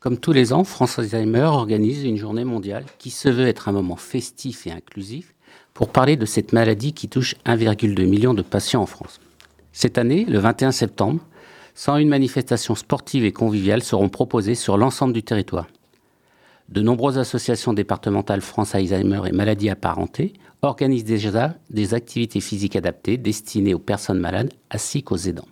Comme 0.00 0.18
tous 0.18 0.32
les 0.32 0.52
ans, 0.52 0.62
France 0.62 1.00
Alzheimer 1.00 1.40
organise 1.40 2.04
une 2.04 2.16
journée 2.16 2.44
mondiale 2.44 2.84
qui 2.98 3.10
se 3.10 3.28
veut 3.28 3.48
être 3.48 3.68
un 3.68 3.72
moment 3.72 3.96
festif 3.96 4.64
et 4.68 4.70
inclusif 4.70 5.34
pour 5.74 5.88
parler 5.88 6.16
de 6.16 6.24
cette 6.24 6.52
maladie 6.52 6.92
qui 6.92 7.08
touche 7.08 7.34
1,2 7.46 8.06
million 8.06 8.32
de 8.32 8.42
patients 8.42 8.82
en 8.82 8.86
France. 8.86 9.18
Cette 9.72 9.98
année, 9.98 10.24
le 10.24 10.38
21 10.38 10.70
septembre, 10.70 11.20
101 11.74 12.06
manifestations 12.06 12.76
sportives 12.76 13.24
et 13.24 13.32
conviviales 13.32 13.82
seront 13.82 14.08
proposées 14.08 14.54
sur 14.54 14.76
l'ensemble 14.76 15.14
du 15.14 15.24
territoire. 15.24 15.66
De 16.68 16.80
nombreuses 16.80 17.18
associations 17.18 17.72
départementales 17.72 18.40
France 18.40 18.76
Alzheimer 18.76 19.22
et 19.26 19.32
maladies 19.32 19.70
apparentées 19.70 20.32
organisent 20.62 21.04
déjà 21.04 21.54
des 21.70 21.94
activités 21.94 22.40
physiques 22.40 22.76
adaptées 22.76 23.16
destinées 23.16 23.74
aux 23.74 23.80
personnes 23.80 24.20
malades 24.20 24.52
ainsi 24.70 25.02
qu'aux 25.02 25.16
aidants. 25.16 25.48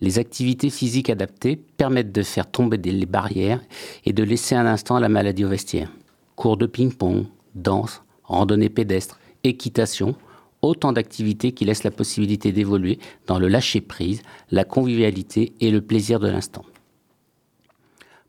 Les 0.00 0.18
activités 0.18 0.68
physiques 0.68 1.08
adaptées 1.08 1.56
permettent 1.56 2.12
de 2.12 2.22
faire 2.22 2.50
tomber 2.50 2.76
les 2.76 3.06
barrières 3.06 3.62
et 4.04 4.12
de 4.12 4.22
laisser 4.22 4.54
un 4.54 4.66
instant 4.66 4.98
la 4.98 5.08
maladie 5.08 5.44
au 5.44 5.48
vestiaire. 5.48 5.90
Cours 6.34 6.58
de 6.58 6.66
ping-pong, 6.66 7.24
danse, 7.54 8.02
randonnée 8.24 8.68
pédestre, 8.68 9.18
équitation, 9.42 10.14
autant 10.60 10.92
d'activités 10.92 11.52
qui 11.52 11.64
laissent 11.64 11.84
la 11.84 11.90
possibilité 11.90 12.52
d'évoluer 12.52 12.98
dans 13.26 13.38
le 13.38 13.48
lâcher-prise, 13.48 14.22
la 14.50 14.64
convivialité 14.64 15.54
et 15.60 15.70
le 15.70 15.80
plaisir 15.80 16.20
de 16.20 16.28
l'instant. 16.28 16.64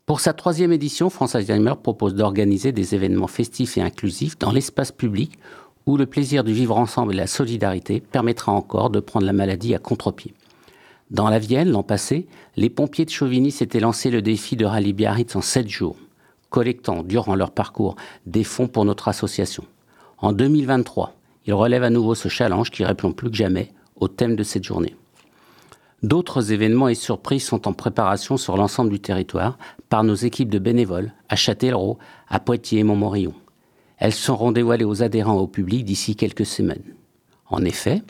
Pour 0.06 0.20
sa 0.20 0.32
troisième 0.32 0.72
édition, 0.72 1.10
France 1.10 1.34
Alzheimer 1.34 1.74
propose 1.82 2.14
d'organiser 2.14 2.72
des 2.72 2.94
événements 2.94 3.26
festifs 3.26 3.76
et 3.76 3.82
inclusifs 3.82 4.38
dans 4.38 4.52
l'espace 4.52 4.90
public 4.90 5.38
où 5.84 5.98
le 5.98 6.06
plaisir 6.06 6.44
du 6.44 6.52
vivre 6.54 6.78
ensemble 6.78 7.12
et 7.12 7.16
la 7.16 7.26
solidarité 7.26 8.00
permettra 8.00 8.52
encore 8.52 8.88
de 8.88 9.00
prendre 9.00 9.26
la 9.26 9.34
maladie 9.34 9.74
à 9.74 9.78
contre-pied. 9.78 10.32
Dans 11.10 11.30
la 11.30 11.38
Vienne, 11.38 11.70
l'an 11.70 11.82
passé, 11.82 12.26
les 12.56 12.68
pompiers 12.68 13.06
de 13.06 13.10
Chauvigny 13.10 13.50
s'étaient 13.50 13.80
lancé 13.80 14.10
le 14.10 14.20
défi 14.20 14.56
de 14.56 14.66
rallye 14.66 14.92
Biarritz 14.92 15.34
en 15.36 15.40
sept 15.40 15.68
jours, 15.68 15.96
collectant 16.50 17.02
durant 17.02 17.34
leur 17.34 17.50
parcours 17.50 17.96
des 18.26 18.44
fonds 18.44 18.68
pour 18.68 18.84
notre 18.84 19.08
association. 19.08 19.64
En 20.18 20.32
2023, 20.32 21.14
ils 21.46 21.54
relèvent 21.54 21.84
à 21.84 21.90
nouveau 21.90 22.14
ce 22.14 22.28
challenge 22.28 22.70
qui 22.70 22.84
répond 22.84 23.12
plus 23.12 23.30
que 23.30 23.36
jamais 23.36 23.70
au 23.96 24.08
thème 24.08 24.36
de 24.36 24.42
cette 24.42 24.64
journée. 24.64 24.96
D'autres 26.02 26.52
événements 26.52 26.88
et 26.88 26.94
surprises 26.94 27.44
sont 27.44 27.66
en 27.66 27.72
préparation 27.72 28.36
sur 28.36 28.56
l'ensemble 28.58 28.90
du 28.90 29.00
territoire 29.00 29.58
par 29.88 30.04
nos 30.04 30.14
équipes 30.14 30.50
de 30.50 30.58
bénévoles 30.58 31.12
à 31.30 31.36
Châtellerault, 31.36 31.98
à 32.28 32.38
Poitiers 32.38 32.80
et 32.80 32.84
Montmorillon. 32.84 33.34
Elles 33.96 34.12
seront 34.12 34.52
dévoilées 34.52 34.84
aux 34.84 35.02
adhérents 35.02 35.38
et 35.38 35.42
au 35.42 35.48
public 35.48 35.84
d'ici 35.84 36.14
quelques 36.14 36.46
semaines. 36.46 36.94
En 37.48 37.64
effet, 37.64 38.02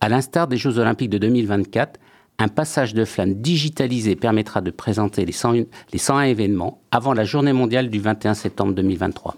à 0.00 0.08
l'instar 0.08 0.46
des 0.46 0.56
Jeux 0.56 0.78
Olympiques 0.78 1.10
de 1.10 1.18
2024, 1.18 1.98
un 2.38 2.48
passage 2.48 2.94
de 2.94 3.04
flamme 3.04 3.34
digitalisé 3.34 4.16
permettra 4.16 4.60
de 4.60 4.70
présenter 4.70 5.24
les 5.24 5.32
101, 5.32 5.64
les 5.92 5.98
101 5.98 6.22
événements 6.22 6.80
avant 6.90 7.12
la 7.12 7.24
journée 7.24 7.52
mondiale 7.52 7.90
du 7.90 8.00
21 8.00 8.34
septembre 8.34 8.74
2023. 8.74 9.36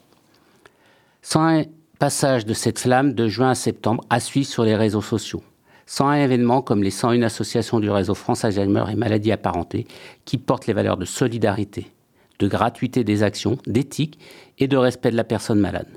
101 1.22 1.64
passages 1.98 2.46
de 2.46 2.54
cette 2.54 2.78
flamme 2.78 3.12
de 3.12 3.28
juin 3.28 3.50
à 3.50 3.54
septembre 3.54 4.04
à 4.10 4.20
suivre 4.20 4.48
sur 4.48 4.64
les 4.64 4.76
réseaux 4.76 5.02
sociaux. 5.02 5.42
101 5.86 6.16
événements 6.16 6.62
comme 6.62 6.82
les 6.82 6.90
101 6.90 7.22
associations 7.22 7.80
du 7.80 7.90
réseau 7.90 8.14
France 8.14 8.44
Alzheimer 8.44 8.84
et 8.90 8.96
maladies 8.96 9.32
apparentées 9.32 9.86
qui 10.24 10.38
portent 10.38 10.66
les 10.66 10.72
valeurs 10.72 10.96
de 10.96 11.04
solidarité, 11.04 11.92
de 12.38 12.48
gratuité 12.48 13.04
des 13.04 13.22
actions, 13.22 13.58
d'éthique 13.66 14.18
et 14.58 14.68
de 14.68 14.76
respect 14.76 15.10
de 15.10 15.16
la 15.16 15.24
personne 15.24 15.60
malade 15.60 15.88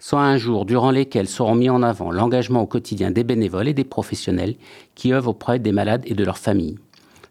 soit 0.00 0.20
un 0.20 0.36
jour 0.36 0.64
durant 0.64 0.90
lesquels 0.90 1.28
seront 1.28 1.54
mis 1.54 1.70
en 1.70 1.82
avant 1.82 2.10
l'engagement 2.10 2.62
au 2.62 2.66
quotidien 2.66 3.10
des 3.10 3.24
bénévoles 3.24 3.68
et 3.68 3.74
des 3.74 3.84
professionnels 3.84 4.56
qui 4.94 5.12
œuvrent 5.12 5.30
auprès 5.30 5.58
des 5.58 5.72
malades 5.72 6.02
et 6.06 6.14
de 6.14 6.24
leurs 6.24 6.38
familles. 6.38 6.78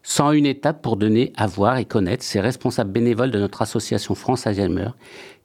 Sans 0.02 0.32
une 0.32 0.46
étape 0.46 0.80
pour 0.80 0.96
donner 0.96 1.32
à 1.36 1.46
voir 1.46 1.76
et 1.78 1.84
connaître 1.84 2.24
ces 2.24 2.40
responsables 2.40 2.92
bénévoles 2.92 3.30
de 3.30 3.38
notre 3.38 3.62
association 3.62 4.14
France 4.14 4.46
Alzheimer, 4.46 4.90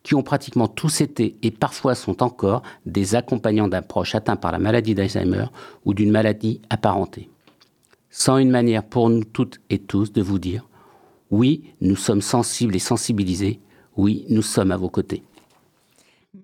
qui 0.04 0.16
ont 0.16 0.24
pratiquement 0.24 0.68
tous 0.68 1.02
été 1.02 1.38
et 1.42 1.52
parfois 1.52 1.96
sont 1.96 2.24
encore 2.24 2.62
des 2.86 3.16
accompagnants 3.16 3.68
d'un 3.68 3.82
proche 3.82 4.16
atteint 4.16 4.36
par 4.36 4.52
la 4.52 4.60
maladie 4.60 4.96
d'Alzheimer 4.96 5.45
ou 5.86 5.94
d'une 5.94 6.12
maladie 6.12 6.62
apparentée. 6.70 7.30
Sans 8.10 8.38
une 8.38 8.52
manière 8.52 8.83
pour 8.83 9.10
nous 9.10 9.23
toutes 9.23 9.60
et 9.70 9.80
tous 9.80 10.12
de 10.12 10.22
vous 10.22 10.39
dire 10.39 10.67
oui, 11.32 11.64
nous 11.82 11.95
sommes 11.95 12.22
sensibles 12.22 12.76
et 12.76 12.80
sensibilisés, 12.80 13.60
oui, 13.98 14.23
nous 14.30 14.44
sommes 14.44 14.72
à 14.72 14.78
vos 14.78 14.89
côtés. 14.89 15.23